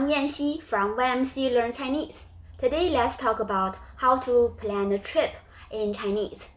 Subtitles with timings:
[0.00, 2.24] I'm Yanxi from YMC Learn Chinese.
[2.58, 5.30] Today, let's talk about how to plan a trip
[5.70, 6.48] in Chinese.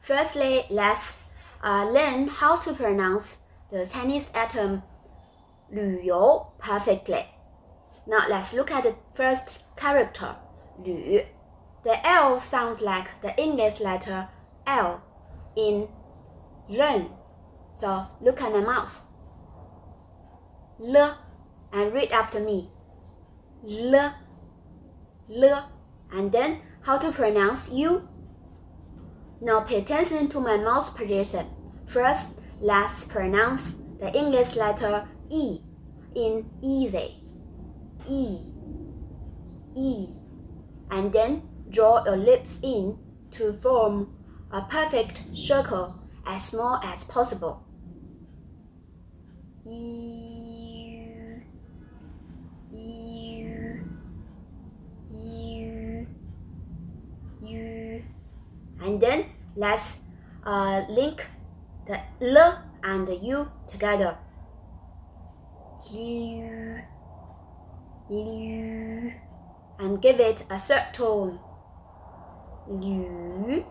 [0.00, 1.14] Firstly, let's
[1.62, 3.36] uh, learn how to pronounce
[3.70, 4.82] the Chinese atom
[5.70, 7.26] 旅游 perfectly.
[8.06, 10.34] Now, let's look at the first character
[10.82, 11.26] 旅.
[11.84, 14.28] The L sounds like the English letter
[14.66, 15.00] L
[15.56, 15.88] in
[16.68, 17.10] 人.
[17.74, 19.00] So, look at my mouse.
[20.80, 21.16] L
[21.72, 22.68] and read after me.
[23.65, 24.15] L,
[25.33, 25.71] L,
[26.11, 28.07] and then how to pronounce you.
[29.41, 31.47] Now pay attention to my mouth position.
[31.85, 35.59] First, let's pronounce the English letter E
[36.15, 37.15] in easy.
[38.07, 38.39] E,
[39.75, 40.07] E,
[40.89, 42.97] and then draw your lips in
[43.31, 44.15] to form
[44.51, 47.63] a perfect circle as small as possible.
[49.65, 50.26] E.
[58.96, 59.96] And then let's
[60.44, 61.26] uh, link
[61.86, 64.16] the L and the U together.
[65.92, 66.78] Liu,
[68.08, 69.12] Liu,
[69.78, 71.38] and give it a third tone.
[72.68, 73.64] Liu,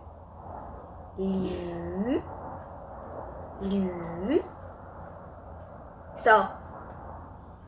[1.18, 2.22] Liu,
[3.62, 4.44] Liu.
[6.18, 6.46] So,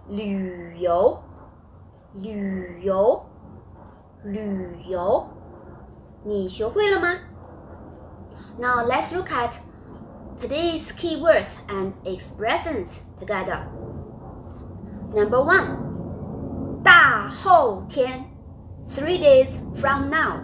[0.07, 1.17] 旅游，
[2.13, 3.25] 旅游，
[4.23, 5.27] 旅游，
[6.23, 7.15] 你学会了吗
[8.57, 9.57] ？now let's look at
[10.39, 13.67] today's keywords and expressions together.
[15.13, 18.25] Number one, 大后天,
[18.87, 20.41] three days from now.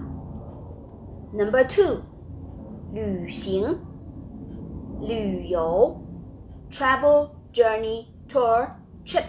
[1.34, 2.02] Number two,
[2.94, 3.80] 旅行,
[5.02, 6.00] 旅游,
[6.70, 8.68] travel, journey, tour,
[9.06, 9.26] trip.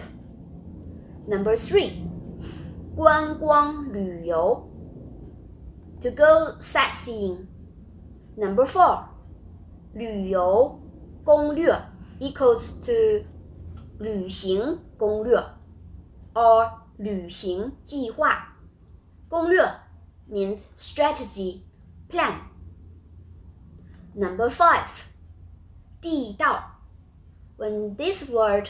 [1.27, 2.03] Number three,
[2.95, 4.67] 观光旅游,
[6.01, 7.47] to go sightseeing.
[8.35, 9.05] Number four，
[9.93, 10.79] 旅游
[11.23, 11.73] 攻略
[12.19, 13.25] equals to
[13.99, 15.37] 旅行攻略
[16.33, 18.55] or 旅行计划。
[19.29, 19.63] 攻略
[20.29, 21.61] means strategy,
[22.09, 22.39] plan.
[24.15, 25.05] Number five,
[26.01, 26.79] 地道
[27.57, 28.69] when this word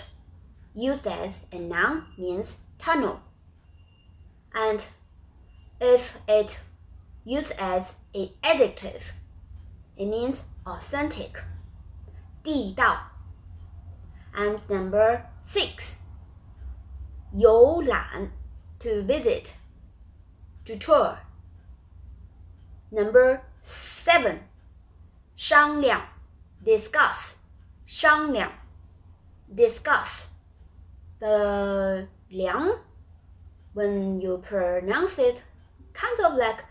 [0.76, 3.20] used as a noun means tunnel.
[4.54, 4.86] And
[5.80, 6.58] if it
[7.26, 9.14] used as an adjective
[9.98, 11.44] it means authentic.
[12.44, 13.12] 地道.
[14.34, 15.98] And number six,
[17.34, 18.32] 游览
[18.80, 19.54] to visit,
[20.66, 21.20] to tour.
[22.92, 24.40] Number seven,
[25.36, 26.02] 商量
[26.64, 27.36] discuss,
[27.86, 28.52] 商量
[29.54, 30.28] discuss.
[31.20, 32.80] The 量
[33.74, 35.44] when you pronounce it
[35.94, 36.64] kind of like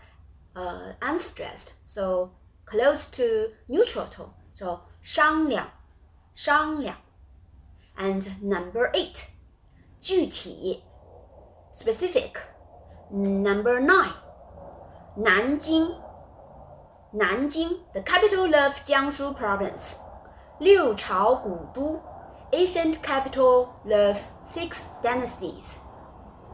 [0.55, 1.73] uh, unstressed.
[1.85, 2.31] So
[2.65, 4.31] close to neutral tone.
[4.53, 5.67] So 商量,
[6.35, 6.95] 商量.
[7.97, 9.25] And number eight,
[9.99, 10.83] 具体
[11.73, 12.37] specific.
[13.11, 14.13] Number nine,
[15.15, 15.93] 南京
[17.11, 19.95] 南京 the capital of Jiangsu province.
[20.59, 21.99] 六朝古都
[22.51, 25.75] ancient capital of six dynasties.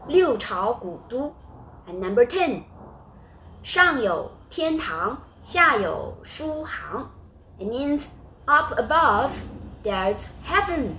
[0.08, 1.32] 六朝古都
[1.86, 2.62] and number ten,
[3.62, 7.09] 上有天堂 下有苏杭
[7.59, 8.03] ，it means
[8.45, 9.31] up above
[9.83, 10.95] there's heaven,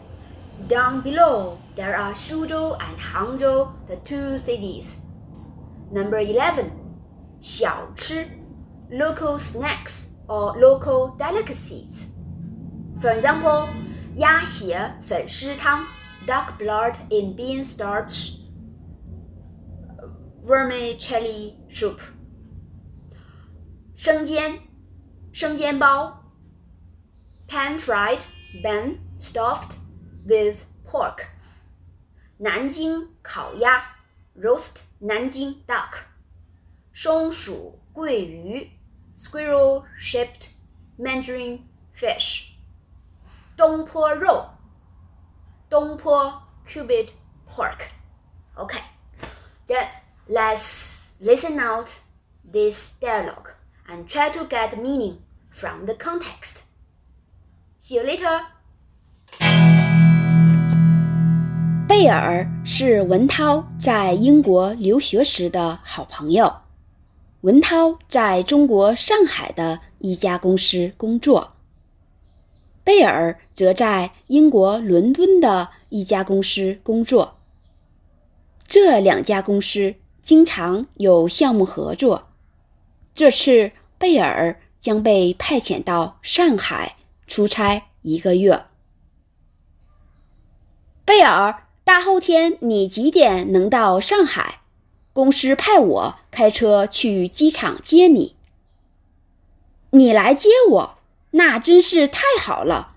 [0.69, 4.97] down below there are Suzhou and Hangzhou, the two cities.
[5.91, 6.71] Number eleven，
[7.41, 8.27] 小吃
[8.91, 12.05] ，local snacks or local delicacies.
[13.00, 13.69] For example,
[16.26, 18.41] duck blood in bean starch,
[20.44, 22.00] vermicelli soup.
[23.97, 24.59] 生煎、
[25.32, 26.25] 生煎包
[27.46, 28.19] ，pan fried,
[28.61, 29.76] bun stuffed
[30.26, 31.26] with pork，
[32.38, 33.96] 南京烤鸭
[34.37, 35.99] ，roast 南京 duck，
[36.93, 38.69] 松鼠鳜鱼
[39.17, 40.49] ，squirrel shaped
[40.99, 41.61] mandarin
[41.97, 42.49] fish，
[43.56, 44.49] 东坡肉，
[45.70, 47.11] 东坡 cubed
[47.47, 47.87] pork。
[48.56, 48.82] Okay,
[49.69, 49.88] then
[50.29, 51.87] let's listen out
[52.52, 53.52] this dialogue.
[53.89, 55.17] And try to get meaning
[55.51, 56.63] from the context.
[57.81, 58.43] See you later.
[61.87, 66.53] 贝尔是文涛在英国留学时的好朋友。
[67.43, 71.53] 文涛在中国上海的一家公司工作，
[72.83, 77.37] 贝尔则在英国伦敦的一家公司工作。
[78.67, 82.31] 这两家公司经常有项目合作。
[83.14, 86.96] 这次贝尔将被派遣到上海
[87.28, 88.64] 出差一个月。
[91.05, 94.61] 贝尔，大后天你几点能到上海？
[95.12, 98.34] 公司派我开车去机场接你。
[99.90, 100.99] 你来接我，
[101.31, 102.96] 那真是太好了。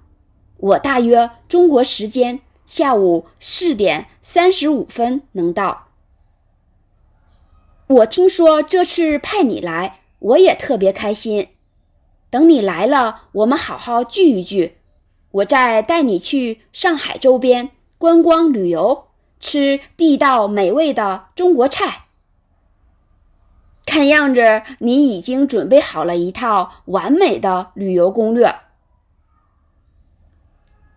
[0.58, 5.90] 我大约中国时间下午四点三十五分能到。
[7.86, 11.50] 我听说这次派你来，我也特别开心。
[12.30, 14.78] 等你来了，我们好好聚一聚，
[15.32, 19.08] 我再带你去上海周边观光旅游，
[19.40, 22.06] 吃地道美味的中国菜。
[23.86, 28.54] 看样子你已经准备好了一套完美的旅游攻略。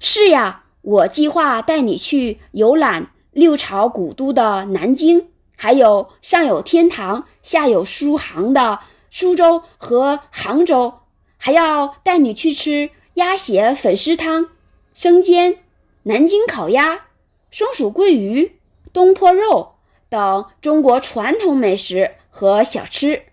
[0.01, 8.81] 是呀，我计划带你去游览六朝古都的南京，还有上有天堂、下有苏杭的
[9.11, 11.01] 苏州和杭州，
[11.37, 14.49] 还要带你去吃鸭血粉丝汤、
[14.95, 15.59] 生煎、
[16.05, 17.07] 南京烤鸭、
[17.51, 18.59] 松鼠桂鱼、
[18.93, 19.75] 东坡肉
[20.09, 22.13] 等中国传统美食。
[22.33, 23.25] 和小吃，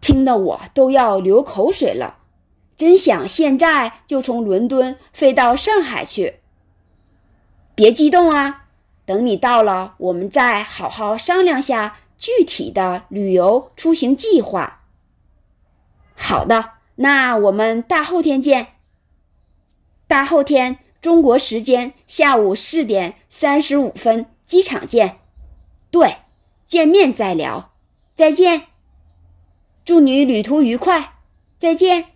[0.00, 2.16] 听得我都要流口水了，
[2.76, 6.36] 真想现在就从伦敦飞到上海去。
[7.74, 8.68] 别激动啊，
[9.04, 14.84] 等你到了，我们再好好商量下具体的旅游出行计划。
[16.14, 18.74] 好的，那我们大后天见。
[20.06, 25.18] 大后天中国时间下午四点三十五分，机场见。
[25.90, 26.18] 对。
[26.64, 27.72] 见面再聊，
[28.14, 28.68] 再见。
[29.84, 31.14] 祝你旅途愉快，
[31.58, 32.12] 再见。